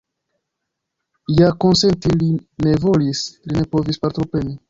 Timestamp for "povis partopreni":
3.77-4.59